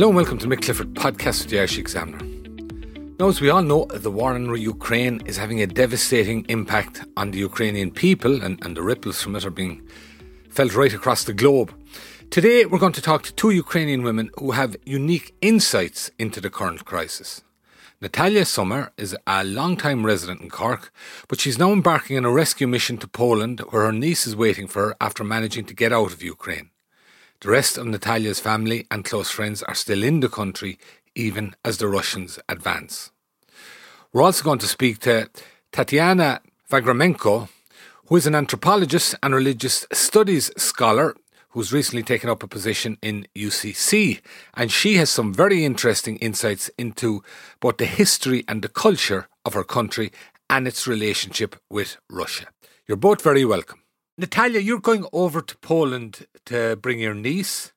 [0.00, 2.24] Hello and welcome to Mick Clifford podcast with the Irish Examiner.
[3.18, 7.32] Now, as we all know, the war in Ukraine is having a devastating impact on
[7.32, 9.86] the Ukrainian people, and, and the ripples from it are being
[10.48, 11.74] felt right across the globe.
[12.30, 16.48] Today, we're going to talk to two Ukrainian women who have unique insights into the
[16.48, 17.42] current crisis.
[18.00, 20.94] Natalia Summar is a long-time resident in Cork,
[21.28, 24.66] but she's now embarking on a rescue mission to Poland where her niece is waiting
[24.66, 26.70] for her after managing to get out of Ukraine.
[27.40, 30.78] The rest of Natalia's family and close friends are still in the country,
[31.14, 33.12] even as the Russians advance.
[34.12, 35.30] We're also going to speak to
[35.72, 37.48] Tatiana Vagramenko,
[38.08, 41.16] who is an anthropologist and religious studies scholar
[41.52, 44.20] who's recently taken up a position in UCC.
[44.52, 47.22] And she has some very interesting insights into
[47.58, 50.12] both the history and the culture of her country
[50.50, 52.48] and its relationship with Russia.
[52.86, 53.79] You're both very welcome.
[54.20, 57.72] Natalia, you're going over to Poland to bring your niece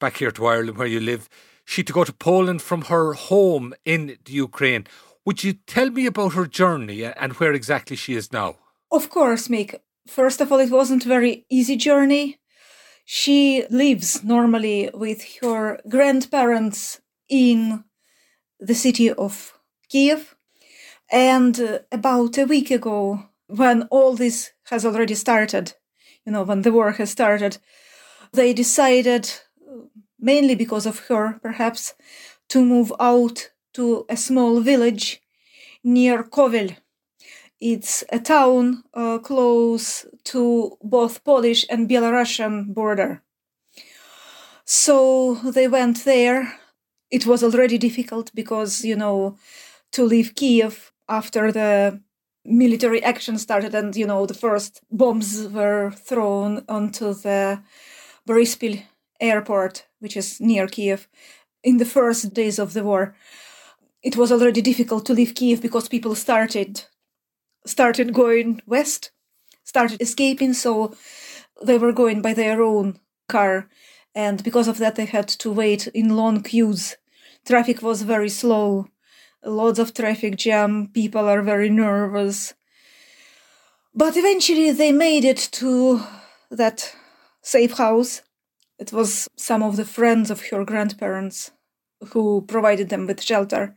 [0.00, 1.28] back here to Ireland where you live
[1.66, 4.86] she to go to Poland from her home in the Ukraine.
[5.26, 8.56] Would you tell me about her journey and where exactly she is now?
[8.90, 9.80] Of course, Mick.
[10.06, 12.38] First of all, it wasn't a very easy journey.
[13.04, 17.84] She lives normally with her grandparents in
[18.58, 19.58] the city of
[19.90, 20.36] Kiev.
[21.10, 25.74] And uh, about a week ago, when all this has already started,
[26.24, 27.58] you know, when the war has started,
[28.32, 29.30] they decided
[30.18, 31.94] mainly because of her, perhaps,
[32.48, 35.20] to move out to a small village
[35.82, 36.76] near Kovel.
[37.60, 43.22] It's a town uh, close to both Polish and Belarusian border.
[44.64, 46.58] So they went there.
[47.10, 49.36] It was already difficult because, you know,
[49.92, 52.00] to leave Kiev after the
[52.44, 57.62] military action started and, you know, the first bombs were thrown onto the
[58.26, 58.82] Boryspil
[59.20, 61.08] airport, which is near Kiev,
[61.62, 63.14] in the first days of the war.
[64.02, 66.84] It was already difficult to leave Kiev because people started
[67.64, 69.12] started going west,
[69.62, 70.94] started escaping, so
[71.64, 72.98] they were going by their own
[73.28, 73.68] car,
[74.14, 76.96] and because of that, they had to wait in long queues.
[77.46, 78.88] Traffic was very slow,
[79.44, 80.88] lots of traffic jam.
[80.88, 82.54] People are very nervous.
[83.94, 86.02] But eventually, they made it to
[86.50, 86.94] that
[87.42, 88.22] safe house
[88.82, 91.52] it was some of the friends of her grandparents
[92.08, 93.76] who provided them with shelter.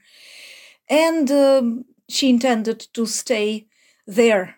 [0.90, 3.68] And um, she intended to stay
[4.08, 4.56] there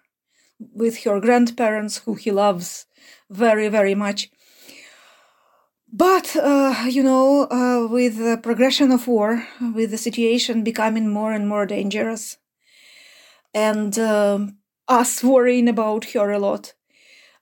[0.57, 2.85] with her grandparents, who he loves
[3.29, 4.29] very, very much.
[5.97, 11.31] But, uh, you know, uh, with the progression of war, with the situation becoming more
[11.33, 12.37] and more dangerous,
[13.55, 14.39] and uh,
[14.87, 16.73] us worrying about her a lot,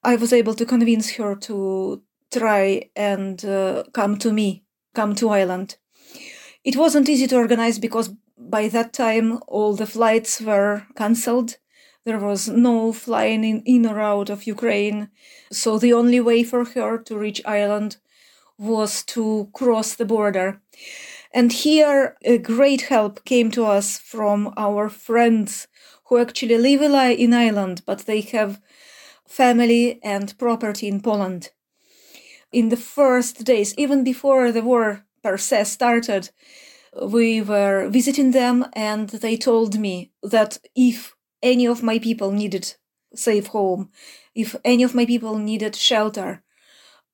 [0.03, 4.63] I was able to convince her to try and uh, come to me,
[4.94, 5.75] come to Ireland.
[6.63, 11.57] It wasn't easy to organize because by that time all the flights were cancelled.
[12.05, 15.09] There was no flying in, in or out of Ukraine.
[15.51, 17.97] So the only way for her to reach Ireland
[18.57, 20.61] was to cross the border.
[21.33, 25.67] And here, a great help came to us from our friends
[26.05, 28.61] who actually live in Ireland, but they have
[29.27, 31.49] family and property in Poland
[32.55, 36.29] in the first days, even before the war per se started,
[37.03, 41.13] we were visiting them and they told me that if
[41.44, 42.75] any of my people needed
[43.13, 43.89] safe home,
[44.33, 46.44] if any of my people needed shelter,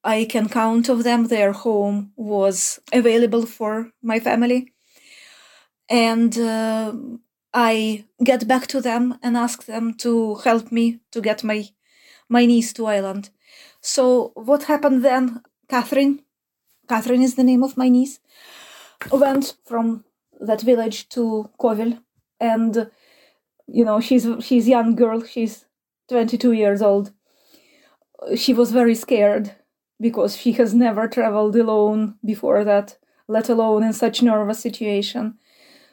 [0.04, 4.74] I can count of them their home was available for my family.
[5.90, 6.94] And uh,
[7.54, 11.68] I get back to them and ask them to help me to get my
[12.30, 13.30] my niece to Ireland.
[13.82, 15.42] So what happened then?
[15.70, 16.22] Catherine,
[16.88, 18.20] Catherine is the name of my niece,
[19.12, 20.06] went from
[20.40, 22.00] that village to Kovel,
[22.40, 22.90] and
[23.68, 25.24] you know she's she's young girl.
[25.24, 25.66] She's
[26.10, 27.12] 22 years old.
[28.36, 29.56] She was very scared
[30.02, 35.38] because she has never traveled alone before that, let alone in such nervous situation.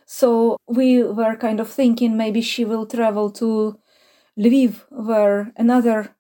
[0.07, 3.79] So we were kind of thinking maybe she will travel to
[4.39, 6.15] Lviv, where another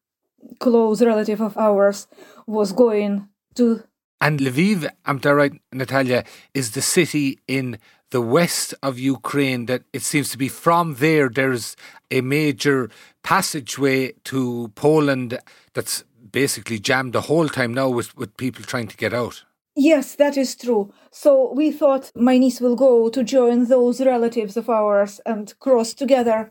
[0.61, 2.07] close relative of ours
[2.47, 3.83] was going to.
[4.21, 7.79] And Lviv, am I right, Natalia, is the city in
[8.11, 11.77] the west of Ukraine that it seems to be from there there's
[12.11, 12.91] a major
[13.23, 15.39] passageway to Poland
[15.75, 19.45] that's basically jammed the whole time now with, with people trying to get out.
[19.75, 20.93] Yes, that is true.
[21.13, 25.95] So we thought my niece will go to join those relatives of ours and cross
[25.95, 26.51] together.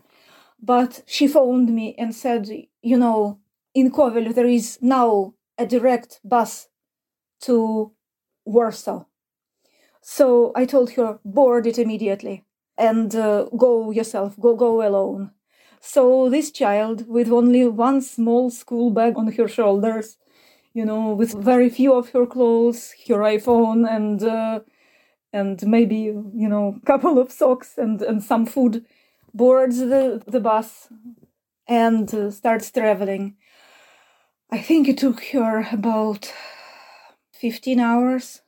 [0.61, 2.49] But she phoned me and said,
[2.81, 3.39] you know,
[3.73, 6.69] in Kovel there is now a direct bus
[7.41, 7.91] to
[8.45, 9.05] Warsaw.
[10.01, 12.45] So I told her, board it immediately
[12.77, 15.31] and uh, go yourself, go go alone.
[15.81, 20.17] So this child, with only one small school bag on her shoulders,
[20.73, 24.61] you know, with very few of her clothes, her iPhone, and uh,
[25.33, 28.85] and maybe you know, couple of socks and and some food,
[29.33, 30.89] boards the the bus
[31.67, 33.37] and uh, starts traveling.
[34.51, 36.33] I think it took her about
[37.31, 38.41] 15 hours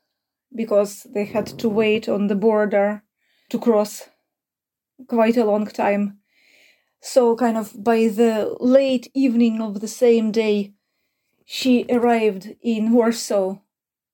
[0.55, 3.03] because they had to wait on the border
[3.49, 4.09] to cross
[5.07, 6.19] quite a long time.
[7.01, 10.73] So, kind of by the late evening of the same day,
[11.45, 13.57] she arrived in Warsaw,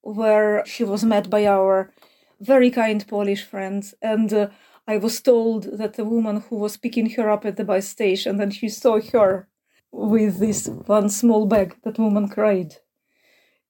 [0.02, 1.92] where she was met by our
[2.40, 3.96] very kind Polish friends.
[4.02, 4.50] And uh,
[4.88, 8.40] I was told that the woman who was picking her up at the bus station,
[8.42, 9.48] and she saw her
[9.92, 12.78] with this one small bag, that woman cried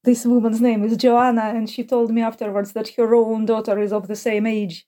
[0.05, 3.91] this woman's name is Joanna, and she told me afterwards that her own daughter is
[3.91, 4.87] of the same age.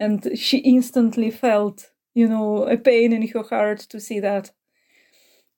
[0.00, 4.50] And she instantly felt, you know, a pain in her heart to see that.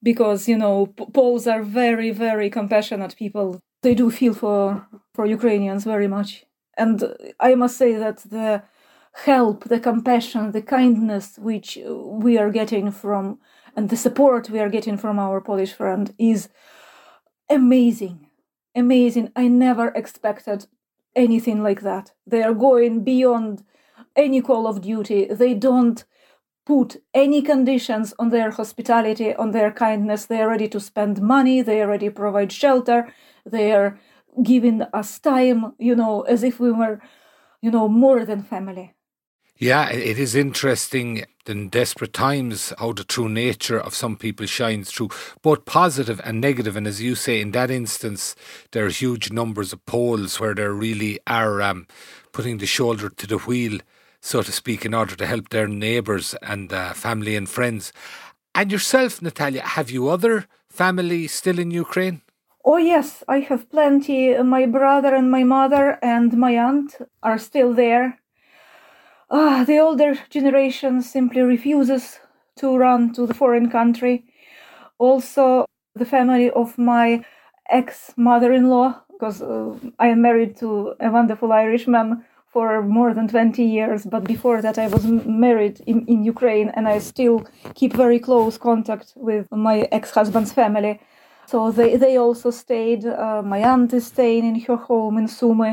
[0.03, 3.61] Because, you know, Poles are very, very compassionate people.
[3.83, 6.45] They do feel for, for Ukrainians very much.
[6.77, 7.03] And
[7.41, 8.63] I must say that the
[9.13, 13.39] help, the compassion, the kindness which we are getting from,
[13.77, 16.49] and the support we are getting from our Polish friend is
[17.49, 18.25] amazing
[18.75, 19.31] amazing.
[19.37, 20.67] I never expected
[21.15, 22.13] anything like that.
[22.27, 23.65] They are going beyond
[24.17, 25.27] any call of duty.
[25.27, 26.05] They don't
[26.65, 30.27] put any conditions on their hospitality, on their kindness.
[30.27, 31.63] They are ready to spend money.
[31.63, 33.13] They are ready to provide shelter.
[33.45, 33.99] They are
[34.43, 37.01] giving us time, you know, as if we were,
[37.61, 38.95] you know, more than family.
[39.57, 44.91] Yeah, it is interesting in desperate times how the true nature of some people shines
[44.91, 45.11] through,
[45.43, 46.77] both positive and negative.
[46.77, 48.35] And as you say, in that instance,
[48.73, 51.87] there are huge numbers of Poles where there really are um,
[52.33, 53.79] putting the shoulder to the wheel,
[54.31, 57.93] so to speak, in order to help their neighbours and uh, family and friends.
[58.55, 62.23] And yourself, Natalia, have you other family still in Ukraine?
[62.65, 64.19] Oh, yes, I have plenty.
[64.57, 66.91] My brother and my mother and my aunt
[67.23, 68.07] are still there
[69.31, 72.21] uh, the older generation simply refuses
[72.57, 74.25] to run to the foreign country.
[74.99, 77.25] Also, the family of my
[77.69, 83.13] ex mother in law, because uh, I am married to a wonderful Irishman for more
[83.13, 85.05] than 20 years, but before that, I was
[85.45, 87.39] married in, in Ukraine and I still
[87.75, 91.01] keep very close contact with my ex husband's family.
[91.47, 93.05] So they, they also stayed.
[93.05, 95.73] Uh, my aunt is staying in her home in Sumy.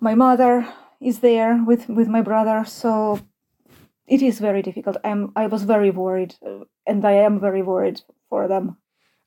[0.00, 0.66] My mother
[1.02, 3.18] is there with with my brother so
[4.06, 8.00] it is very difficult i'm i was very worried uh, and i am very worried
[8.28, 8.76] for them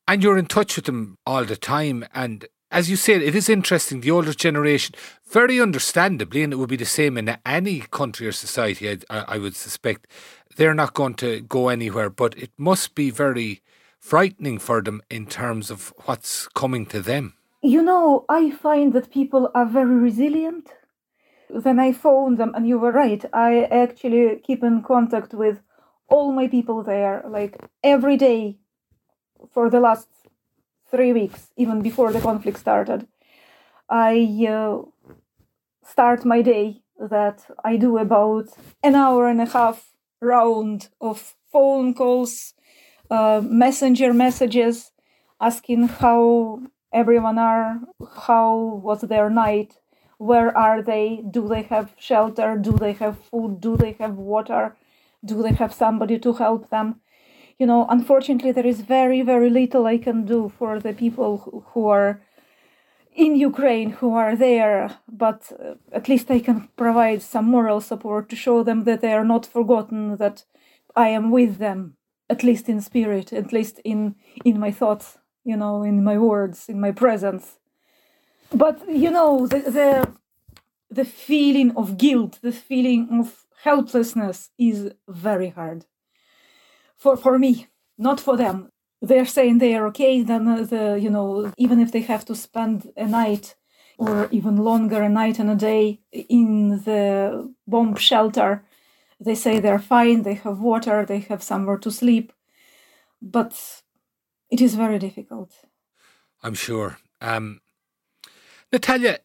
[0.08, 3.50] and you're in touch with them all the time and as you said, it is
[3.50, 4.02] interesting.
[4.02, 4.96] The older generation,
[5.28, 9.38] very understandably, and it would be the same in any country or society, I, I
[9.38, 10.08] would suspect,
[10.58, 12.10] they're not going to go anywhere.
[12.10, 13.62] But it must be very
[14.00, 17.34] frightening for them in terms of what's coming to them.
[17.64, 20.70] You know, I find that people are very resilient
[21.50, 23.24] then I phoned them, and you were right.
[23.34, 25.62] I actually keep in contact with
[26.08, 28.58] all my people there, like every day
[29.52, 30.08] for the last
[30.96, 33.08] three weeks, even before the conflict started.
[33.90, 34.82] I uh,
[35.84, 38.46] start my day that I do about
[38.84, 42.54] an hour and a half round of phone calls,
[43.12, 44.92] uh, messenger messages,
[45.40, 46.62] asking how
[46.94, 47.82] everyone are,
[48.28, 49.78] how was their night,
[50.18, 54.76] where are they do they have shelter do they have food do they have water
[55.26, 57.02] do they have somebody to help them
[57.60, 61.88] you know unfortunately there is very very little i can do for the people who
[61.88, 62.22] are
[63.14, 68.30] in ukraine who are there but uh, at least i can provide some moral support
[68.30, 70.44] to show them that they are not forgotten that
[70.96, 71.96] i am with them
[72.30, 76.68] at least in spirit at least in in my thoughts you know in my words
[76.68, 77.58] in my presence.
[78.52, 80.14] But you know the, the
[80.90, 85.86] the feeling of guilt the feeling of helplessness is very hard
[87.06, 87.54] for for me
[88.08, 88.58] not for them
[89.02, 92.36] they're saying they are okay, then uh, the you know even if they have to
[92.36, 93.56] spend a night
[93.98, 98.66] or even longer, a night and a day in the bomb shelter,
[99.20, 102.34] they say they're fine, they have water, they have somewhere to sleep,
[103.22, 103.82] but
[104.50, 105.52] it is very difficult.
[106.44, 106.98] I'm sure.
[107.22, 107.62] Um,
[108.74, 109.20] Natalia,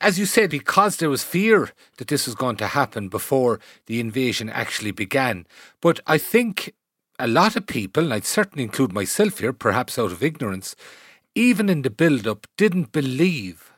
[0.00, 3.98] as you said, because there was fear that this was going to happen before the
[3.98, 5.44] invasion actually began.
[5.80, 6.72] But I think
[7.18, 10.76] a lot of people, and I'd certainly include myself here, perhaps out of ignorance,
[11.34, 13.72] even in the build up, didn't believe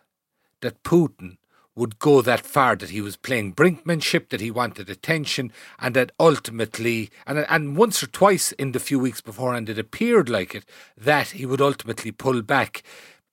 [0.61, 1.39] that Putin
[1.75, 6.13] would go that far, that he was playing brinkmanship, that he wanted attention, and that
[6.21, 10.65] ultimately, and, and once or twice in the few weeks beforehand, it appeared like it,
[10.97, 12.83] that he would ultimately pull back.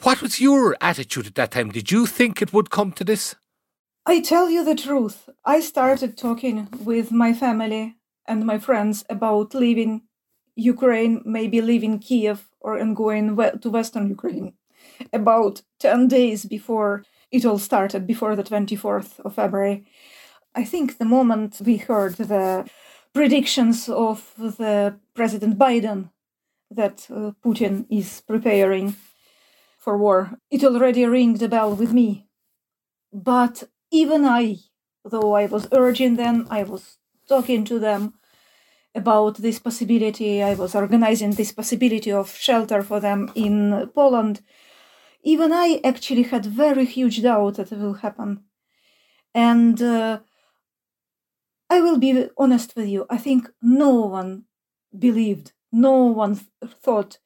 [0.04, 1.72] What was your attitude at that time?
[1.72, 3.36] Did you think it would come to this?
[4.06, 5.28] I tell you the truth.
[5.44, 7.98] I started talking with my family
[8.28, 10.04] and my friends about leaving
[10.56, 14.54] Ukraine, maybe leaving Kiev or and going to Western Ukraine
[15.14, 19.86] about 10 days before it all started, before the 24th of February.
[20.56, 22.70] I think the moment we heard the
[23.14, 26.10] predictions of the President Biden
[26.72, 28.96] that uh, Putin is preparing
[29.78, 32.28] for war, it already rang the bell with me.
[33.14, 34.58] But even I,
[35.06, 38.14] though I was urging them, I was talking to them
[38.96, 40.42] about this possibility.
[40.44, 44.42] I was organizing this possibility of shelter for them in Poland.
[45.24, 48.44] Even I actually had very huge doubt that it will happen.
[49.36, 50.20] And uh,
[51.70, 54.46] I will be honest with you, I think no one
[54.98, 57.20] believed, no one th- thought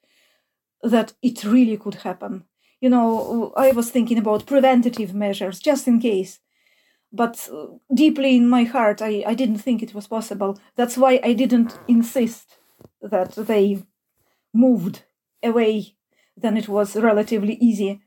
[0.83, 2.45] that it really could happen.
[2.81, 6.39] You know, I was thinking about preventative measures just in case
[7.13, 10.59] but uh, deeply in my heart I, I didn't think it was possible.
[10.75, 12.57] That's why i didn't insist
[13.01, 13.83] that they
[14.53, 15.03] moved
[15.43, 15.95] away
[16.37, 18.01] then it was relatively easy.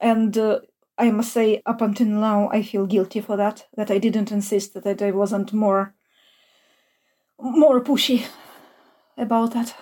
[0.00, 0.60] And uh,
[0.98, 4.74] i must say up until now i feel guilty for that that i didn't insist
[4.74, 5.94] that i wasn't more
[7.40, 8.26] more pushy
[9.16, 9.74] about that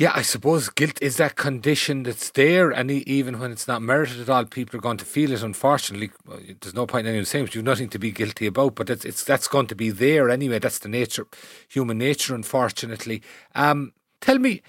[0.00, 4.18] yeah, I suppose guilt is that condition that's there, and even when it's not merited
[4.18, 5.42] at all, people are going to feel it.
[5.42, 6.10] Unfortunately,
[6.58, 9.22] there's no point in anyone saying you've nothing to be guilty about, but it's, it's
[9.22, 10.58] that's going to be there anyway.
[10.58, 11.26] That's the nature,
[11.68, 13.20] human nature, unfortunately.
[13.54, 13.92] Um,
[14.22, 14.62] tell me,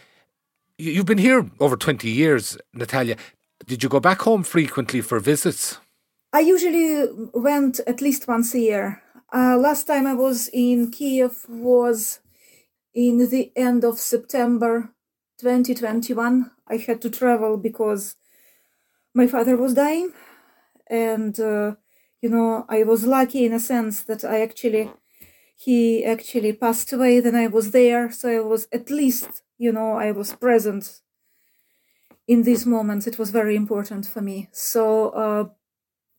[0.78, 3.16] you've been here over twenty years, Natalia.
[3.66, 5.80] Did you go back home frequently for visits?
[6.34, 9.02] I usually went at least once a year.
[9.34, 12.20] Uh, last time I was in Kiev was
[12.94, 14.90] in the end of September
[15.41, 18.15] 2021 i had to travel because
[19.13, 20.12] my father was dying.
[20.89, 21.75] And uh,
[22.21, 24.91] you know i was lucky in a sense that i actually
[25.57, 28.12] he actually passed away then i was there.
[28.12, 31.01] So i was at least you know i was present
[32.27, 33.07] in these moments.
[33.07, 34.50] It was very important for me.
[34.51, 35.45] So uh,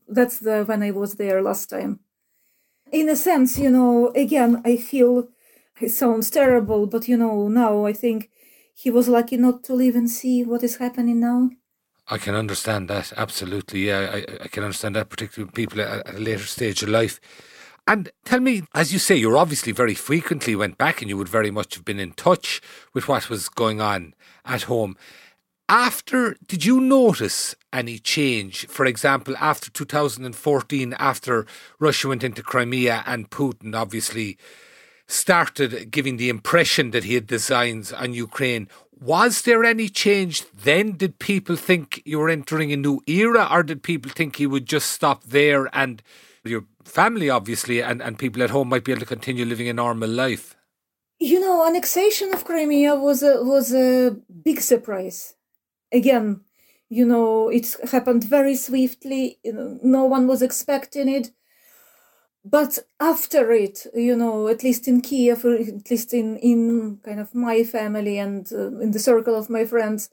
[0.08, 2.00] that's the when i was there last time.
[2.92, 5.28] In a sense you know again i feel
[5.80, 8.30] it sounds terrible but you know now i think
[8.74, 11.50] he was lucky not to live and see what is happening now.
[12.08, 13.86] I can understand that absolutely.
[13.86, 17.20] Yeah, I, I can understand that, particularly people at, at a later stage of life.
[17.86, 21.28] And tell me, as you say, you obviously very frequently went back, and you would
[21.28, 22.60] very much have been in touch
[22.94, 24.14] with what was going on
[24.44, 24.96] at home.
[25.68, 28.66] After, did you notice any change?
[28.66, 31.46] For example, after 2014, after
[31.78, 34.36] Russia went into Crimea and Putin obviously
[35.06, 38.68] started giving the impression that he had designs on Ukraine.
[39.00, 40.92] Was there any change then?
[40.92, 44.66] Did people think you were entering a new era, or did people think he would
[44.66, 46.02] just stop there and
[46.44, 49.73] your family, obviously, and, and people at home might be able to continue living a
[49.73, 50.56] normal life?
[51.18, 55.35] You know, annexation of Crimea was a was a big surprise.
[55.92, 56.40] Again,
[56.88, 59.38] you know, it happened very swiftly.
[59.44, 61.30] No one was expecting it
[62.44, 67.34] but after it you know at least in kiev at least in in kind of
[67.34, 70.11] my family and uh, in the circle of my friends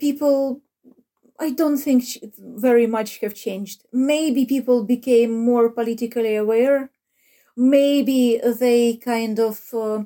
[0.00, 0.60] people
[1.40, 2.04] i don't think
[2.38, 3.84] very much have changed.
[3.92, 6.90] Maybe people became more politically aware.
[7.56, 10.04] Maybe they kind of uh,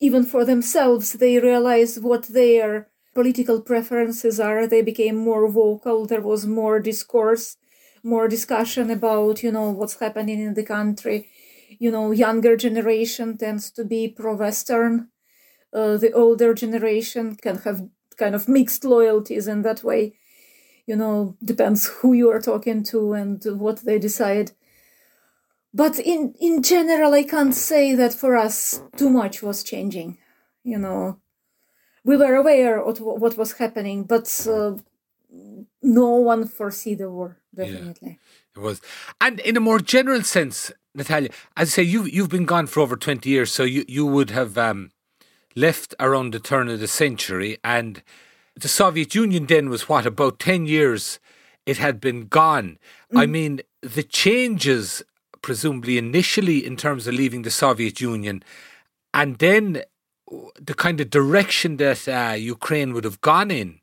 [0.00, 4.66] even for themselves they realize what their political preferences are.
[4.66, 6.06] They became more vocal.
[6.06, 7.56] There was more discourse
[8.02, 11.28] more discussion about you know what's happening in the country.
[11.78, 15.08] You know younger generation tends to be pro-western.
[15.72, 20.14] Uh, the older generation can have kind of mixed loyalties in that way.
[20.86, 24.52] You know depends who you are talking to and what they decide.
[25.74, 30.18] But in in general i can't say that for us too much was changing.
[30.64, 31.20] You know
[32.04, 34.76] we were aware of what was happening, but uh,
[35.82, 37.41] no one foresee the war.
[37.54, 38.80] Definitely, yeah, it was.
[39.20, 42.80] And in a more general sense, Natalia, as I say, you you've been gone for
[42.80, 44.90] over twenty years, so you you would have um,
[45.54, 48.02] left around the turn of the century, and
[48.54, 51.18] the Soviet Union then was what about ten years.
[51.64, 52.78] It had been gone.
[53.12, 53.20] Mm.
[53.20, 55.02] I mean, the changes,
[55.42, 58.42] presumably initially in terms of leaving the Soviet Union,
[59.14, 59.82] and then
[60.58, 63.80] the kind of direction that uh, Ukraine would have gone in.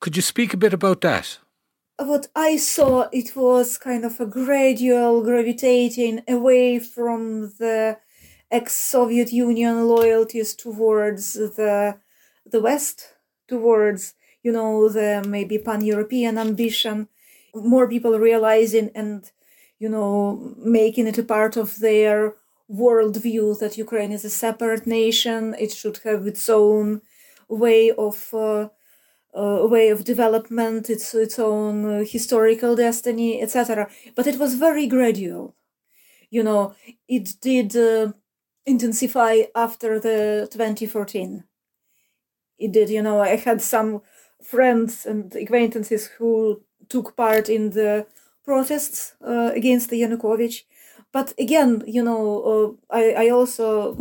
[0.00, 1.38] Could you speak a bit about that?
[1.98, 7.98] What I saw, it was kind of a gradual gravitating away from the
[8.50, 11.98] ex-Soviet Union loyalties towards the
[12.44, 13.14] the West,
[13.48, 17.08] towards you know the maybe pan-European ambition.
[17.54, 19.30] More people realizing and
[19.78, 22.34] you know making it a part of their
[22.70, 25.54] worldview that Ukraine is a separate nation.
[25.58, 27.00] It should have its own
[27.48, 28.68] way of uh,
[29.36, 33.88] uh, way of development, its its own uh, historical destiny, etc.
[34.16, 35.54] But it was very gradual.
[36.30, 36.74] You know,
[37.08, 38.12] it did uh,
[38.66, 41.44] intensify after the 2014.
[42.58, 42.90] It did.
[42.90, 44.02] You know, I had some
[44.42, 48.06] friends and acquaintances who took part in the
[48.44, 50.62] protests uh, against the Yanukovych
[51.12, 53.96] but again, you know, uh, I, I also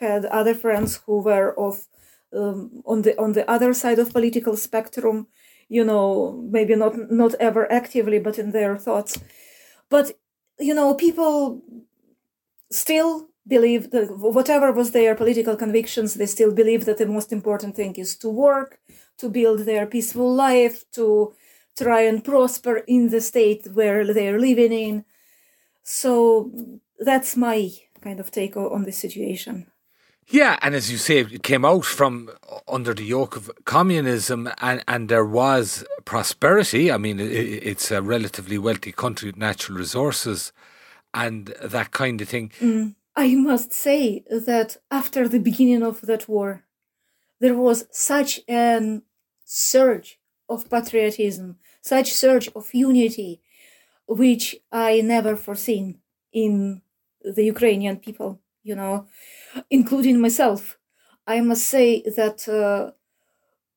[0.00, 1.86] had other friends who were of
[2.34, 5.28] um, on the on the other side of political spectrum.
[5.68, 9.18] You know, maybe not not ever actively, but in their thoughts.
[9.90, 10.12] But
[10.58, 11.62] you know, people
[12.70, 17.76] still believe that whatever was their political convictions, they still believe that the most important
[17.76, 18.80] thing is to work,
[19.18, 21.32] to build their peaceful life, to
[21.78, 25.04] try and prosper in the state where they're living in
[25.84, 26.50] so
[26.98, 27.70] that's my
[28.02, 29.66] kind of take on the situation.
[30.28, 32.30] Yeah, and as you say, it came out from
[32.66, 36.90] under the yoke of communism, and, and there was prosperity.
[36.90, 40.52] I mean, it, it's a relatively wealthy country with natural resources
[41.14, 42.50] and that kind of thing.
[42.60, 42.96] Mm.
[43.14, 46.64] I must say that after the beginning of that war,
[47.40, 49.00] there was such a
[49.44, 53.40] surge of patriotism, such surge of unity,
[54.06, 56.00] which I never foreseen
[56.32, 56.82] in
[57.22, 59.06] the Ukrainian people, you know,
[59.70, 60.78] including myself.
[61.26, 62.92] I must say that uh,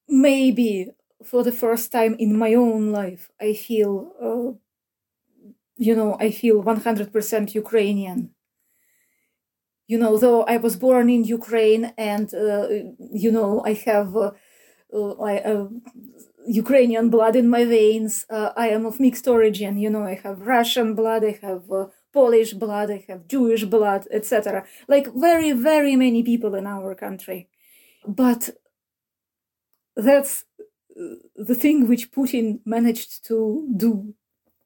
[0.07, 0.91] maybe
[1.25, 4.57] for the first time in my own life, I feel, uh,
[5.77, 8.35] you know, I feel 100% Ukrainian.
[9.87, 12.67] You know, though I was born in Ukraine and, uh,
[13.11, 14.31] you know, I have uh,
[14.93, 15.67] uh, uh,
[16.47, 18.25] Ukrainian blood in my veins.
[18.29, 19.77] I am of mixed origin.
[19.79, 21.63] You know, I have Russian blood, I have
[22.13, 24.65] Polish blood, I have Jewish blood, etc.
[24.87, 27.49] Like very, very many people in our country.
[28.07, 28.49] But
[29.95, 30.45] that's
[30.99, 34.13] uh, the thing which Putin managed to do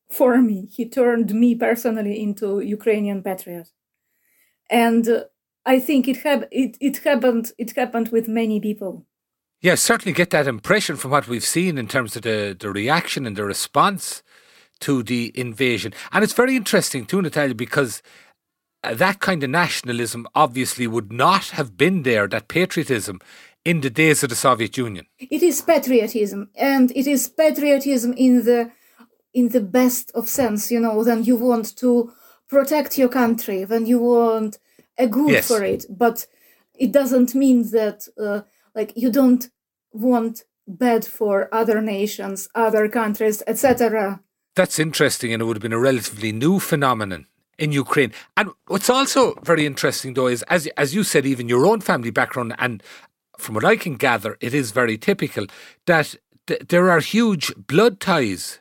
[0.10, 0.68] for me.
[0.72, 3.70] He turned me personally into Ukrainian patriot.
[4.70, 5.24] And uh,
[5.66, 9.06] I think it, hap- it, it happened it happened with many people
[9.64, 13.26] yeah, certainly get that impression from what we've seen in terms of the, the reaction
[13.26, 14.22] and the response
[14.84, 15.94] to the invasion.
[16.12, 18.02] And it's very interesting too, Natalia, because
[18.84, 23.20] uh, that kind of nationalism obviously would not have been there, that patriotism,
[23.66, 25.06] in the days of the Soviet Union.
[25.20, 28.72] It is patriotism, and it is patriotism in the
[29.34, 30.70] in the best of sense.
[30.70, 32.12] You know, then you want to
[32.50, 34.60] protect your country, then you want
[34.98, 35.48] a good yes.
[35.48, 36.28] for it, but
[36.76, 38.08] it doesn't mean that.
[38.20, 38.42] Uh,
[38.76, 39.50] like you don't
[39.92, 44.22] want bad for other nations, other countries, etc.
[44.56, 48.12] That's interesting, and it would have been a relatively new phenomenon in Ukraine.
[48.38, 52.12] And what's also very interesting, though, is as as you said, even your own family
[52.12, 52.84] background, and
[53.38, 55.48] from what I can gather, it is very typical
[55.86, 56.16] that
[56.48, 58.60] th- there are huge blood ties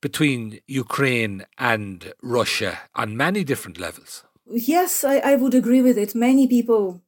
[0.00, 4.24] between Ukraine and Russia on many different levels.
[4.46, 6.14] Yes, I, I would agree with it.
[6.14, 7.02] Many people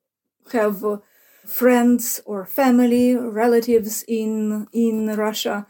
[0.52, 0.84] have.
[0.84, 0.98] Uh,
[1.46, 5.66] friends or family, relatives in in Russia.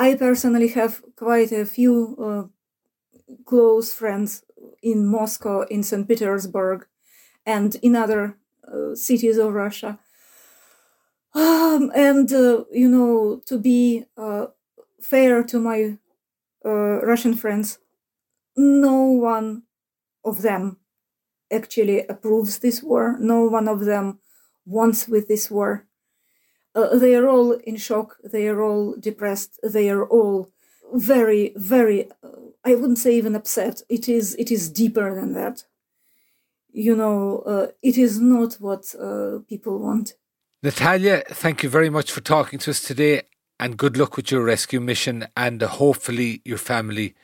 [0.00, 2.44] I personally have quite a few uh,
[3.44, 4.44] close friends
[4.82, 6.08] in Moscow, in St.
[6.08, 6.86] Petersburg,
[7.46, 9.98] and in other uh, cities of Russia.
[11.34, 14.46] Um, and uh, you know, to be uh,
[15.00, 15.98] fair to my
[16.64, 17.78] uh, Russian friends,
[18.56, 19.64] no one
[20.24, 20.78] of them
[21.52, 23.18] actually approves this war.
[23.20, 24.20] No one of them
[24.66, 25.86] wants with this war.
[26.74, 28.16] Uh, they are all in shock.
[28.22, 29.58] They are all depressed.
[29.62, 30.50] They are all
[30.94, 32.10] very, very.
[32.22, 32.28] Uh,
[32.64, 33.82] I wouldn't say even upset.
[33.88, 34.34] It is.
[34.36, 35.64] It is deeper than that.
[36.72, 40.14] You know, uh, it is not what uh, people want.
[40.62, 43.22] Natalia, thank you very much for talking to us today
[43.58, 47.14] and good luck with your rescue mission and uh, hopefully your family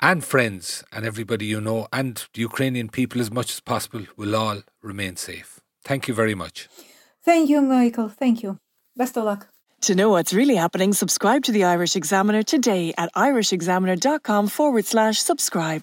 [0.00, 4.34] and friends and everybody you know and the Ukrainian people as much as possible will
[4.34, 5.60] all remain safe.
[5.84, 6.68] Thank you very much.
[7.24, 8.08] Thank you, Michael.
[8.08, 8.58] Thank you.
[8.96, 9.48] Best of luck.
[9.82, 15.18] To know what's really happening, subscribe to the Irish Examiner today at irishexaminer.com forward slash
[15.18, 15.82] subscribe.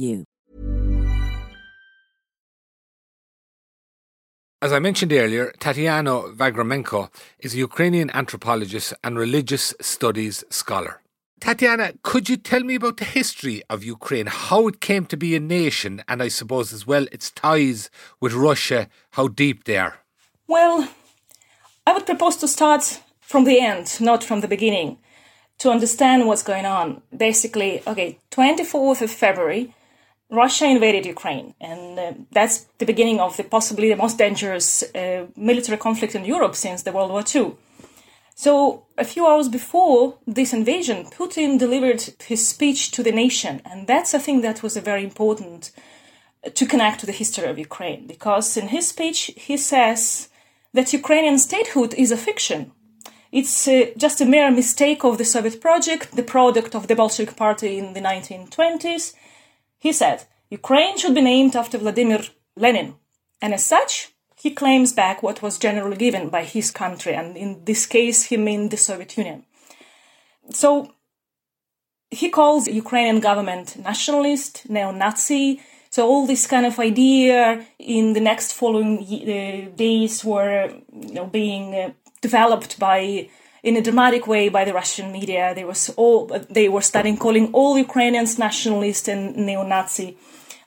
[4.63, 7.09] As I mentioned earlier, Tatiana Vagramenko
[7.39, 11.01] is a Ukrainian anthropologist and religious studies scholar.
[11.39, 15.35] Tatiana, could you tell me about the history of Ukraine, how it came to be
[15.35, 18.87] a nation, and I suppose as well its ties with Russia,
[19.17, 19.95] how deep they are?
[20.47, 20.87] Well,
[21.87, 24.99] I would propose to start from the end, not from the beginning,
[25.57, 27.01] to understand what's going on.
[27.15, 29.73] Basically, okay, 24th of February,
[30.31, 35.25] Russia invaded Ukraine, and uh, that's the beginning of the possibly the most dangerous uh,
[35.35, 37.55] military conflict in Europe since the World War II.
[38.33, 43.87] So, a few hours before this invasion, Putin delivered his speech to the nation, and
[43.87, 45.71] that's a thing that was very important
[46.55, 50.29] to connect to the history of Ukraine, because in his speech he says
[50.73, 52.71] that Ukrainian statehood is a fiction.
[53.33, 57.35] It's uh, just a mere mistake of the Soviet project, the product of the Bolshevik
[57.35, 59.13] Party in the 1920s
[59.81, 62.21] he said, Ukraine should be named after Vladimir
[62.55, 62.95] Lenin.
[63.41, 64.09] And as such,
[64.43, 68.37] he claims back what was generally given by his country, and in this case, he
[68.37, 69.45] meant the Soviet Union.
[70.51, 70.93] So
[72.11, 75.61] he calls the Ukrainian government nationalist, neo-Nazi.
[75.89, 81.25] So all this kind of idea in the next following uh, days were you know,
[81.25, 81.91] being uh,
[82.21, 83.29] developed by
[83.63, 85.53] in a dramatic way by the Russian media.
[85.53, 90.17] They was all they were starting calling all Ukrainians nationalist and neo-Nazi.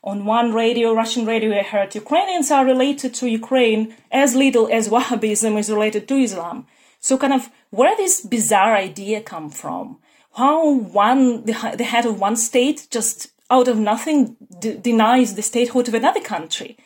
[0.03, 4.91] On one radio, Russian radio, I heard Ukrainians are related to Ukraine as little as
[4.91, 6.67] Wahhabism is related to Islam.
[7.01, 9.99] So, kind of, where this bizarre idea come from?
[10.35, 15.43] How one the, the head of one state just out of nothing d- denies the
[15.43, 16.77] statehood of another country?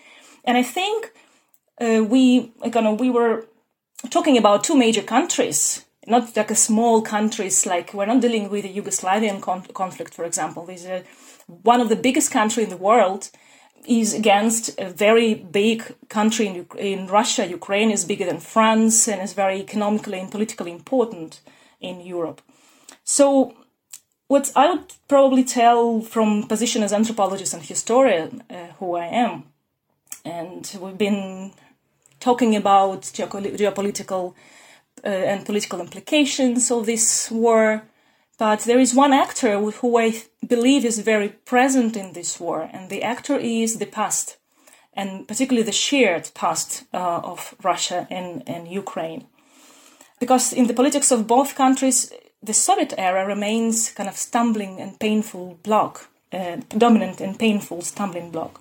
[0.44, 1.12] And I think
[1.80, 3.46] uh, we, kind of, we were
[4.10, 8.64] talking about two major countries not like a small countries like we're not dealing with
[8.64, 10.68] the Yugoslavian con- conflict, for example.
[10.68, 10.86] Is
[11.46, 13.30] one of the biggest country in the world
[13.86, 17.46] is against a very big country in, in Russia.
[17.46, 21.40] Ukraine is bigger than France and is very economically and politically important
[21.80, 22.42] in Europe.
[23.04, 23.54] So
[24.26, 29.44] what I would probably tell from position as anthropologist and historian, uh, who I am,
[30.24, 31.52] and we've been
[32.20, 34.34] talking about geopolitical
[35.04, 37.82] uh, and political implications of this war.
[38.38, 42.88] But there is one actor who I believe is very present in this war, and
[42.88, 44.36] the actor is the past,
[44.94, 49.26] and particularly the shared past uh, of Russia and, and Ukraine.
[50.20, 54.98] Because in the politics of both countries, the Soviet era remains kind of stumbling and
[55.00, 58.60] painful block, uh, dominant and painful stumbling block.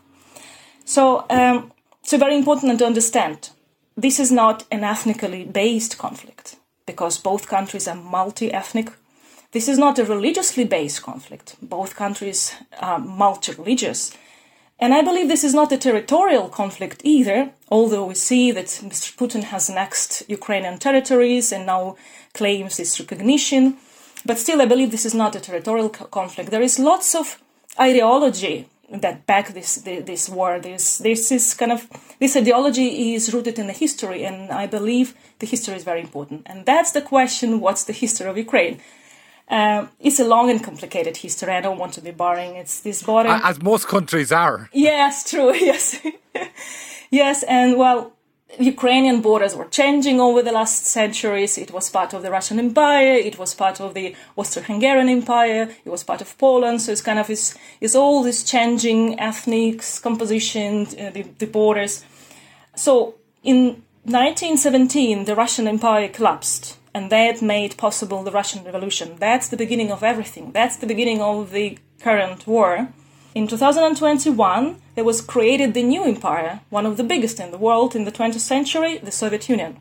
[0.86, 1.72] So um,
[2.02, 3.52] it's very important to understand
[3.98, 6.56] this is not an ethnically based conflict
[6.86, 8.92] because both countries are multi ethnic.
[9.52, 11.56] This is not a religiously based conflict.
[11.62, 14.16] Both countries are multi religious.
[14.80, 19.16] And I believe this is not a territorial conflict either, although we see that Mr.
[19.18, 21.96] Putin has annexed Ukrainian territories and now
[22.34, 23.78] claims its recognition.
[24.24, 26.52] But still, I believe this is not a territorial conflict.
[26.52, 27.42] There is lots of
[27.80, 30.60] ideology that back this this war.
[30.60, 31.88] This this is kind of
[32.20, 36.44] this ideology is rooted in the history, and I believe the history is very important.
[36.46, 38.80] And that's the question: What's the history of Ukraine?
[39.50, 41.54] Uh, it's a long and complicated history.
[41.54, 42.56] I don't want to be boring.
[42.56, 44.70] It's this border, as most countries are.
[44.74, 45.54] Yes, true.
[45.70, 46.02] Yes,
[47.10, 48.14] Yes, and well,
[48.60, 51.58] Ukrainian borders were changing over the last centuries.
[51.58, 53.14] It was part of the Russian Empire.
[53.14, 55.70] It was part of the Austro-Hungarian Empire.
[55.86, 56.82] It was part of Poland.
[56.82, 62.04] So it's kind of it's, it's all this changing ethnic composition, uh, the, the borders.
[62.76, 69.18] So in 1917, the Russian Empire collapsed, and that made possible the Russian Revolution.
[69.20, 70.54] That's the beginning of everything.
[70.54, 72.88] That's the beginning of the current war.
[73.38, 77.96] In 2021, there was created the new empire, one of the biggest in the world
[77.96, 79.78] in the 20th century, the Soviet Union.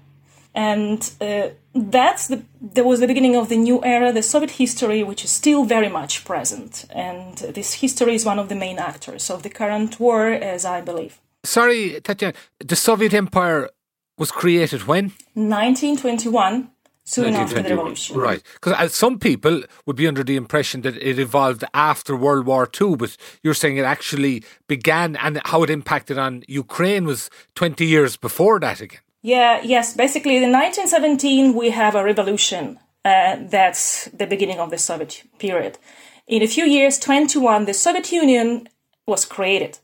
[0.55, 5.03] And uh, that's the, there was the beginning of the new era, the Soviet history,
[5.03, 6.85] which is still very much present.
[6.91, 10.83] And this history is one of the main actors of the current war, as I
[10.83, 11.19] believe.
[11.43, 13.71] Sorry, Tatiana, the Soviet Empire
[14.19, 15.13] was created when?
[15.33, 16.69] 1921
[17.07, 18.19] soon after the revolution.
[18.19, 18.43] Right.
[18.55, 22.69] Because uh, some people would be under the impression that it evolved after World War
[22.79, 27.87] II, but you're saying it actually began and how it impacted on Ukraine was 20
[27.87, 29.01] years before that again.
[29.23, 29.95] Yeah, yes.
[29.95, 32.79] Basically, in 1917, we have a revolution.
[33.05, 35.79] Uh, that's the beginning of the Soviet period.
[36.27, 38.69] In a few years, 21, the Soviet Union
[39.07, 39.79] was created.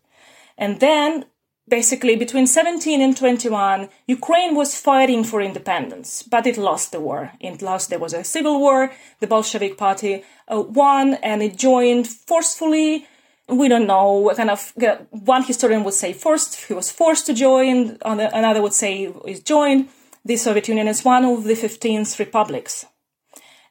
[0.58, 1.26] And then
[1.72, 7.32] basically between 17 and 21 ukraine was fighting for independence but it lost the war.
[7.40, 12.06] It lost there was a civil war the bolshevik party uh, won and it joined
[12.06, 13.06] forcefully.
[13.48, 14.60] We don't know what kind of
[15.10, 18.92] one historian would say forced he was forced to join another would say
[19.24, 19.88] he joined.
[20.30, 22.74] The soviet union as one of the 15 republics.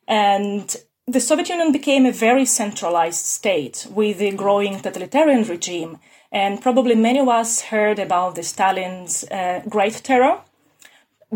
[0.08, 0.68] And
[1.08, 6.00] the soviet union became a very centralized state with a growing totalitarian regime
[6.32, 10.42] and probably many of us heard about the Stalin's uh, Great Terror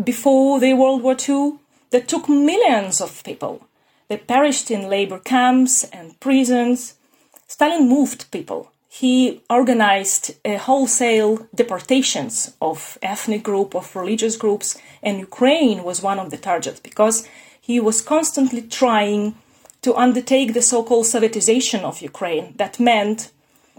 [0.02, 1.58] before the World War II
[1.90, 3.66] that took millions of people.
[4.08, 6.94] They perished in labor camps and prisons.
[7.46, 8.70] Stalin moved people.
[8.88, 16.18] He organized uh, wholesale deportations of ethnic group, of religious groups, and Ukraine was one
[16.18, 17.28] of the targets because
[17.60, 19.34] he was constantly trying
[19.82, 22.54] to undertake the so-called Sovietization of Ukraine.
[22.56, 23.30] That meant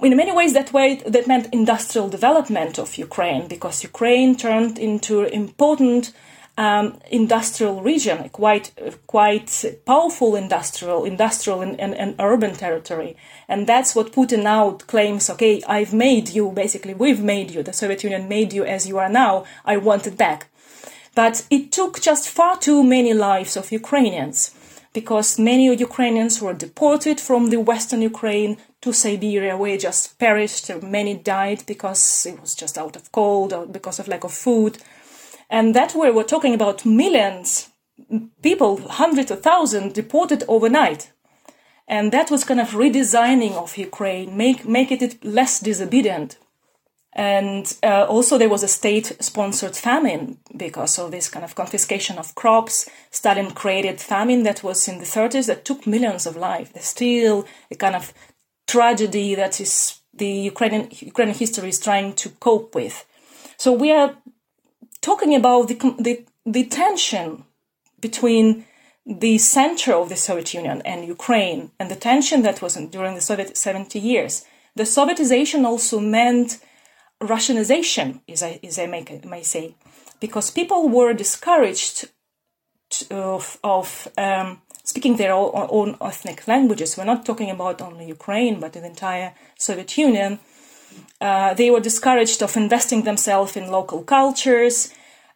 [0.02, 5.22] in many ways that way that meant industrial development of Ukraine because Ukraine turned into
[5.22, 6.14] an important
[6.58, 8.72] um, industrial region, quite
[9.06, 13.16] quite powerful industrial industrial and, and, and, urban territory,
[13.48, 15.30] and that's what Putin now claims.
[15.30, 16.96] Okay, I've made you basically.
[16.96, 17.62] We've made you.
[17.62, 19.46] The Soviet Union made you as you are now.
[19.66, 20.50] I want it back,
[21.14, 24.52] but it took just far too many lives of Ukrainians
[24.94, 30.70] because many Ukrainians were deported from the western Ukraine to Siberia, where just perished.
[30.84, 34.78] Many died because it was just out of cold or because of lack of food.
[35.50, 37.70] And that way we're talking about millions
[38.42, 41.12] people, hundreds of thousands deported overnight.
[41.88, 46.38] And that was kind of redesigning of Ukraine, make, making it less disobedient.
[47.14, 52.36] And uh, also there was a state-sponsored famine because of this kind of confiscation of
[52.36, 52.88] crops.
[53.10, 56.72] Stalin created famine that was in the 30s that took millions of lives.
[56.72, 58.14] There's still a kind of
[58.68, 63.06] tragedy that is the Ukrainian Ukrainian history is trying to cope with.
[63.58, 64.18] So we are
[65.02, 67.46] talking about the the, the tension
[68.00, 68.66] between
[69.08, 73.22] the center of the Soviet Union and Ukraine, and the tension that was during the
[73.22, 74.44] Soviet 70 years.
[74.76, 76.60] The Sovietization also meant
[77.22, 79.76] Russianization, as I, as I may, may say,
[80.20, 82.10] because people were discouraged
[83.12, 86.98] of, of um, speaking their own ethnic languages.
[86.98, 90.40] We're not talking about only Ukraine, but the entire Soviet Union.
[91.20, 94.94] Uh, they were discouraged of investing themselves in local cultures.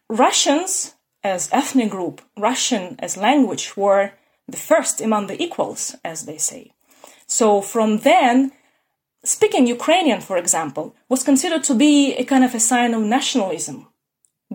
[0.08, 4.12] Russians, as ethnic group, Russian as language, were
[4.48, 6.72] the first among the equals, as they say.
[7.26, 8.52] So from then,
[9.24, 13.86] speaking Ukrainian, for example, was considered to be a kind of a sign of nationalism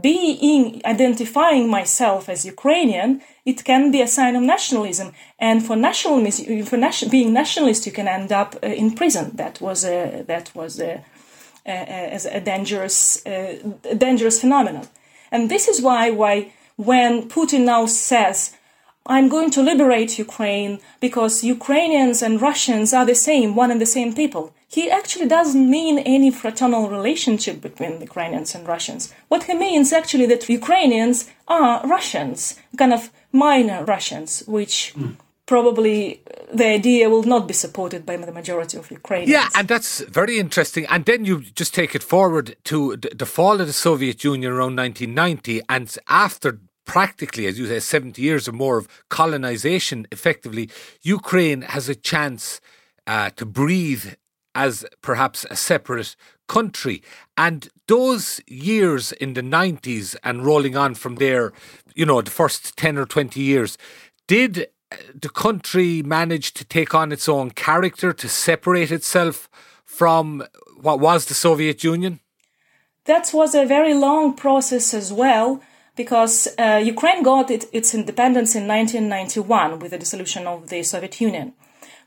[0.01, 5.11] being identifying myself as Ukrainian, it can be a sign of nationalism.
[5.39, 9.31] And for nationalism, for nation, being nationalist, you can end up uh, in prison.
[9.35, 11.03] That was a that was a,
[11.65, 14.87] a, a dangerous a dangerous phenomenon.
[15.31, 18.53] And this is why why when Putin now says
[19.09, 23.85] I'm going to liberate Ukraine because Ukrainians and Russians are the same, one and the
[23.85, 24.53] same people.
[24.69, 29.13] He actually doesn't mean any fraternal relationship between Ukrainians and Russians.
[29.29, 35.15] What he means actually that Ukrainians are Russians, kind of minor Russians, which mm.
[35.45, 36.21] probably
[36.53, 39.31] the idea will not be supported by the majority of Ukrainians.
[39.31, 40.85] Yeah, and that's very interesting.
[40.87, 44.75] And then you just take it forward to the fall of the Soviet Union around
[44.75, 50.69] 1990, and after practically, as you say, 70 years or more of colonization, effectively,
[51.03, 52.59] Ukraine has a chance
[53.05, 54.13] uh, to breathe
[54.57, 56.15] as perhaps a separate
[56.47, 57.03] country.
[57.37, 61.53] And those years in the 90s and rolling on from there,
[61.93, 63.77] you know, the first 10 or 20 years,
[64.25, 64.67] did
[65.13, 69.47] the country manage to take on its own character, to separate itself
[69.85, 70.43] from
[70.81, 72.19] what was the Soviet Union?
[73.05, 75.61] That was a very long process as well,
[75.95, 81.21] because uh, Ukraine got it, its independence in 1991 with the dissolution of the Soviet
[81.21, 81.53] Union.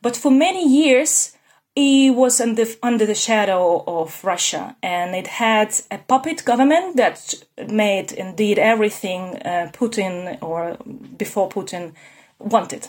[0.02, 1.36] But for many years,
[1.76, 7.34] it was under, under the shadow of Russia, and it had a puppet government that
[7.68, 10.76] made indeed everything uh, Putin or
[11.16, 11.92] before Putin
[12.38, 12.88] wanted.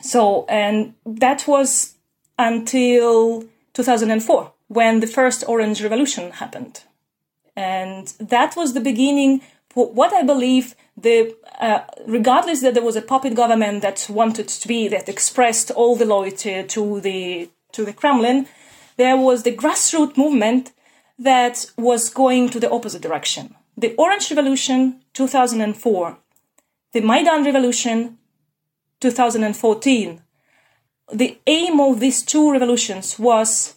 [0.00, 1.94] So, and that was
[2.38, 6.84] until 2004 when the first Orange Revolution happened.
[7.56, 12.96] And that was the beginning for what I believe the, uh, regardless that there was
[12.96, 17.84] a puppet government that wanted to be, that expressed all the loyalty to the, to
[17.84, 18.46] the Kremlin,
[18.96, 20.72] there was the grassroots movement
[21.18, 23.54] that was going to the opposite direction.
[23.76, 26.18] The Orange Revolution, 2004,
[26.92, 28.18] the Maidan Revolution,
[29.00, 30.22] 2014,
[31.12, 33.74] the aim of these two revolutions was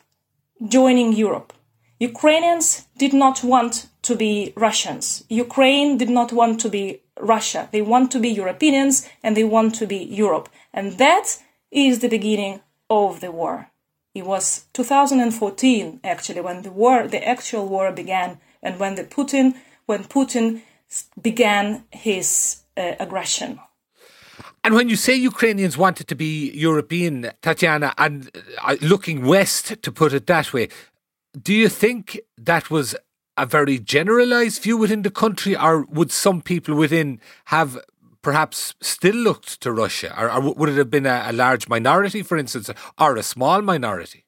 [0.67, 1.53] joining Europe.
[1.99, 5.23] Ukrainians did not want to be Russians.
[5.29, 7.69] Ukraine did not want to be Russia.
[7.71, 10.49] They want to be Europeans and they want to be Europe.
[10.73, 11.37] And that
[11.71, 13.69] is the beginning of the war.
[14.13, 19.55] It was 2014 actually when the war, the actual war began and when the Putin,
[19.85, 20.61] when Putin
[21.21, 23.59] began his uh, aggression.
[24.63, 28.31] And when you say Ukrainians wanted to be European, Tatiana, and
[28.63, 30.69] uh, looking west, to put it that way,
[31.41, 32.95] do you think that was
[33.35, 37.77] a very generalized view within the country, or would some people within have
[38.23, 42.23] perhaps still looked to Russia, or, or would it have been a, a large minority,
[42.23, 44.25] for instance, or a small minority?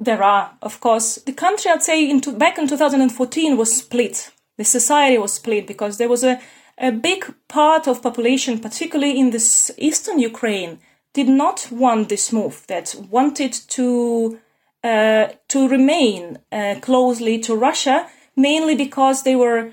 [0.00, 1.16] There are, of course.
[1.16, 4.32] The country, I'd say, in back in 2014 was split.
[4.58, 6.40] The society was split because there was a
[6.78, 10.80] a big part of population, particularly in this eastern Ukraine,
[11.12, 12.64] did not want this move.
[12.66, 14.38] That wanted to
[14.82, 19.70] uh, to remain uh, closely to Russia, mainly because they were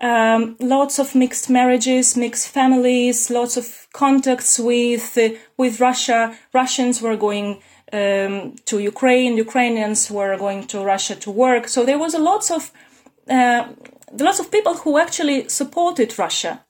[0.00, 6.36] um, lots of mixed marriages, mixed families, lots of contacts with uh, with Russia.
[6.52, 9.36] Russians were going um, to Ukraine.
[9.36, 11.68] Ukrainians were going to Russia to work.
[11.68, 12.72] So there was a lots of
[13.30, 13.68] uh,
[14.18, 16.64] lots of people who actually supported Russia.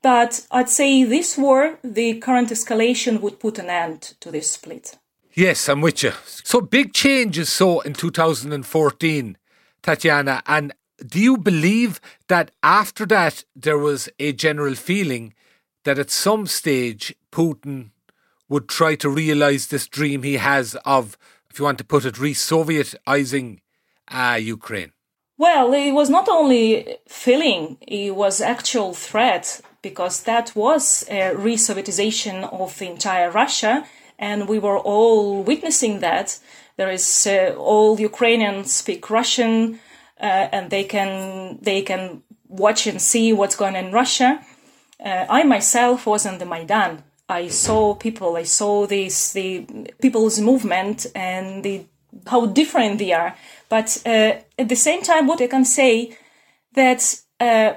[0.00, 4.96] But I'd say this war, the current escalation, would put an end to this split.
[5.34, 6.12] Yes, I'm with you.
[6.24, 9.36] So big changes so in 2014,
[9.82, 10.42] Tatiana.
[10.46, 10.72] And
[11.06, 15.34] do you believe that after that there was a general feeling
[15.84, 17.90] that at some stage Putin
[18.48, 21.16] would try to realise this dream he has of,
[21.50, 23.60] if you want to put it, re Sovietizing
[24.08, 24.92] uh, Ukraine?
[25.36, 32.52] Well, it was not only feeling, it was actual threat because that was a re-Sovietization
[32.52, 33.86] of the entire Russia,
[34.18, 36.40] and we were all witnessing that.
[36.76, 39.78] There is uh, all Ukrainians speak Russian,
[40.20, 44.40] uh, and they can they can watch and see what's going on in Russia.
[45.04, 47.04] Uh, I myself was on the Maidan.
[47.28, 48.36] I saw people.
[48.36, 49.66] I saw this the
[50.00, 51.84] people's movement and the
[52.26, 53.36] how different they are.
[53.68, 56.16] But uh, at the same time, what I can say
[56.72, 57.74] that uh,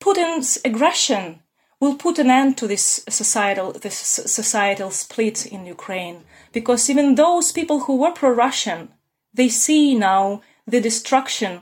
[0.00, 1.40] Putin's aggression
[1.82, 6.18] will put an end to this societal this societal split in Ukraine
[6.52, 8.88] because even those people who were pro-Russian
[9.34, 11.60] they see now the destruction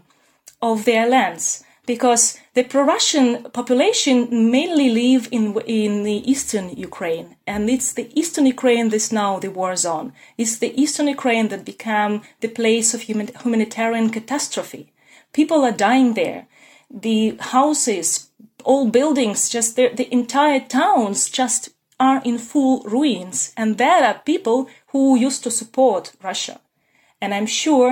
[0.61, 7.69] of their lands because the pro-Russian population mainly live in in the eastern Ukraine, and
[7.75, 10.13] it's the eastern Ukraine that's now the war zone.
[10.41, 12.13] It's the eastern Ukraine that became
[12.45, 14.85] the place of human, humanitarian catastrophe.
[15.39, 16.41] People are dying there.
[17.07, 17.19] The
[17.57, 18.07] houses,
[18.71, 21.61] all buildings, just the, the entire towns, just
[22.09, 24.59] are in full ruins, and there are people
[24.93, 26.57] who used to support Russia,
[27.21, 27.91] and I'm sure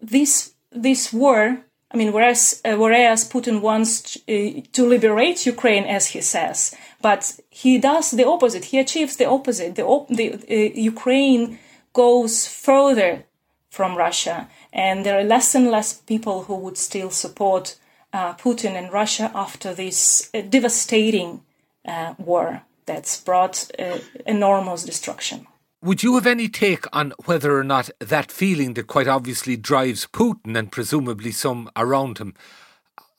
[0.00, 6.08] this this war I mean, whereas uh, whereas Putin wants uh, to liberate Ukraine, as
[6.08, 8.66] he says, but he does the opposite.
[8.66, 9.74] He achieves the opposite.
[9.74, 11.58] The, op- the uh, Ukraine
[11.92, 13.24] goes further
[13.70, 17.76] from Russia, and there are less and less people who would still support
[18.12, 21.42] uh, Putin and Russia after this uh, devastating
[21.84, 23.70] uh, war that's brought
[24.26, 25.46] enormous destruction.
[25.82, 30.06] Would you have any take on whether or not that feeling that quite obviously drives
[30.06, 32.34] Putin and presumably some around him,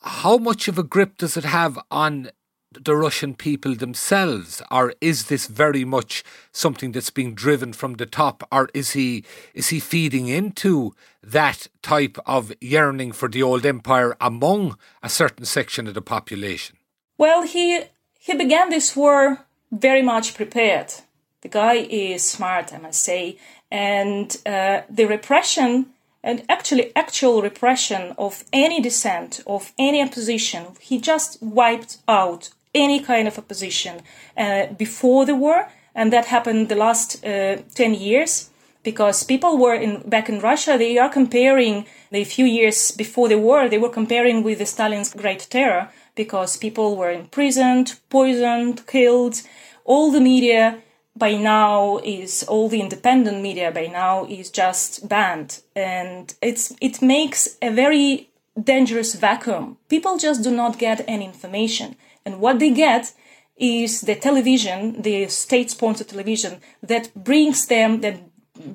[0.03, 2.29] how much of a grip does it have on
[2.71, 8.05] the Russian people themselves, or is this very much something that's being driven from the
[8.05, 10.93] top, or is he is he feeding into
[11.23, 16.77] that type of yearning for the old empire among a certain section of the population?
[17.17, 17.85] Well, he
[18.19, 20.93] he began this war very much prepared.
[21.41, 23.37] The guy is smart, I must say,
[23.71, 25.87] and uh, the repression
[26.23, 32.99] and actually actual repression of any dissent of any opposition he just wiped out any
[32.99, 34.01] kind of opposition
[34.37, 35.69] uh, before the war.
[35.93, 38.49] And that happened the last uh, 10 years
[38.83, 43.37] because people were in back in russia they are comparing the few years before the
[43.37, 49.41] war they were comparing with the stalin's great terror because people were imprisoned poisoned killed.
[49.85, 50.81] All the media
[51.15, 55.61] by now is all the independent media by now is just banned.
[55.75, 58.29] And it's it makes a very
[58.61, 59.77] dangerous vacuum.
[59.89, 61.95] People just do not get any information.
[62.25, 63.13] And what they get
[63.57, 68.17] is the television the state sponsored television that brings them that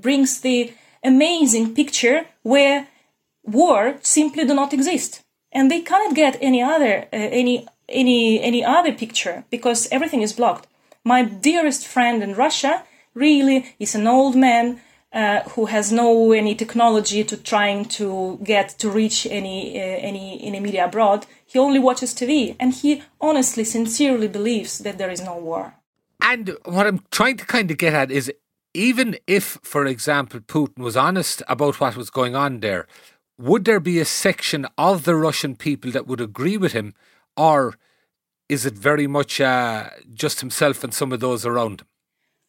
[0.01, 0.72] brings the
[1.03, 2.87] amazing picture where
[3.45, 5.22] war simply do not exist.
[5.53, 10.32] And they cannot get any other uh, any any any other picture because everything is
[10.32, 10.66] blocked
[11.07, 12.83] my dearest friend in Russia
[13.15, 14.81] really is an old man
[15.13, 20.43] uh, who has no any technology to trying to get to reach any uh, any
[20.43, 21.25] any media abroad.
[21.47, 25.75] He only watches TV, and he honestly, sincerely believes that there is no war.
[26.21, 28.33] And what I'm trying to kind of get at is,
[28.75, 32.89] even if, for example, Putin was honest about what was going on there,
[33.39, 36.95] would there be a section of the Russian people that would agree with him,
[37.37, 37.79] or
[38.49, 41.88] is it very much uh, just himself and some of those around him?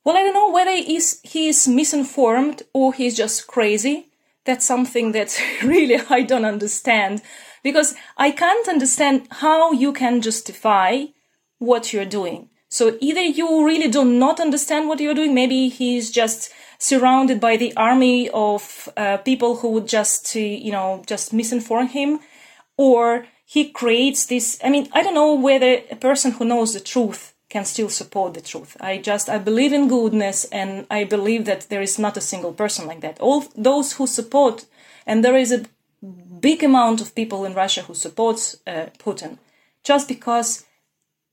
[0.03, 4.07] Well, I don't know whether he's, he's misinformed or he's just crazy.
[4.45, 7.21] That's something that really I don't understand
[7.63, 11.05] because I can't understand how you can justify
[11.57, 12.49] what you're doing.
[12.69, 17.57] So either you really do not understand what you're doing, maybe he's just surrounded by
[17.57, 22.19] the army of uh, people who would just, uh, you know, just misinform him,
[22.77, 26.79] or he creates this i mean i don't know whether a person who knows the
[26.93, 28.75] truth can still support the truth.
[28.81, 32.53] I just i believe in goodness and i believe that there is not a single
[32.53, 33.19] person like that.
[33.19, 34.65] All those who support
[35.05, 35.63] and there is a
[36.47, 39.37] big amount of people in russia who supports uh, putin
[39.83, 40.65] just because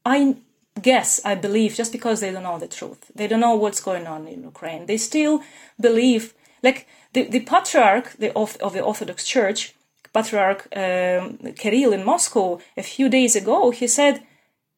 [0.06, 0.36] i
[0.80, 3.10] guess i believe just because they don't know the truth.
[3.14, 4.86] They don't know what's going on in ukraine.
[4.86, 5.42] They still
[5.80, 9.74] believe like the, the patriarch the, of, of the orthodox church
[10.14, 14.22] Patriarch um, Kirill in Moscow a few days ago, he said,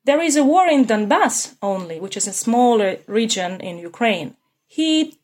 [0.04, 4.34] There is a war in Donbass only, which is a smaller region in Ukraine.
[4.66, 5.18] He,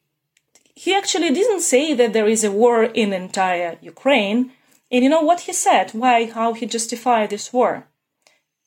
[0.75, 4.53] he actually didn't say that there is a war in entire Ukraine.
[4.91, 5.91] And you know what he said?
[5.93, 7.87] Why, how he justified this war?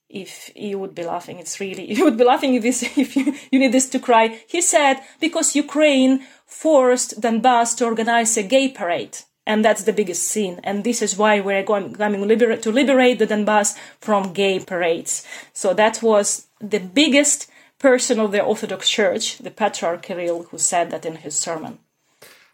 [0.07, 3.33] if you would be laughing it's really you would be laughing if this if you,
[3.51, 8.69] you need this to cry he said because ukraine forced donbass to organize a gay
[8.69, 10.59] parade and that's the biggest sin.
[10.63, 15.25] And this is why we're going, coming liber- to liberate the Donbass from gay parades.
[15.53, 20.91] So that was the biggest person of the Orthodox Church, the Patriarch Kirill, who said
[20.91, 21.79] that in his sermon.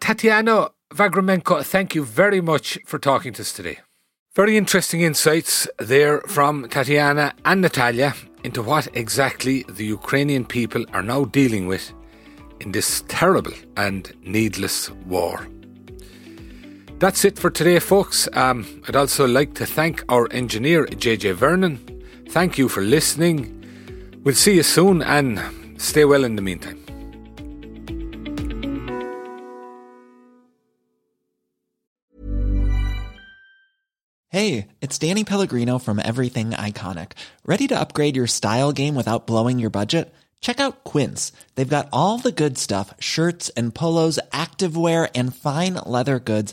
[0.00, 3.78] Tatiana Vagramenko, thank you very much for talking to us today.
[4.34, 8.14] Very interesting insights there from Tatiana and Natalya
[8.44, 11.92] into what exactly the Ukrainian people are now dealing with
[12.60, 15.46] in this terrible and needless war.
[17.02, 18.28] That's it for today, folks.
[18.32, 21.80] Um, I'd also like to thank our engineer, JJ Vernon.
[22.28, 24.20] Thank you for listening.
[24.22, 25.40] We'll see you soon and
[25.82, 26.78] stay well in the meantime.
[34.28, 37.14] Hey, it's Danny Pellegrino from Everything Iconic.
[37.44, 40.14] Ready to upgrade your style game without blowing your budget?
[40.40, 41.32] Check out Quince.
[41.54, 46.52] They've got all the good stuff shirts and polos, activewear, and fine leather goods